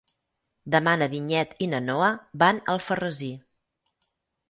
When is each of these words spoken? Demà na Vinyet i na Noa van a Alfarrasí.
Demà 0.75 0.93
na 1.01 1.09
Vinyet 1.11 1.53
i 1.67 1.69
na 1.75 1.83
Noa 1.91 2.09
van 2.47 2.65
a 2.65 2.77
Alfarrasí. 2.79 3.33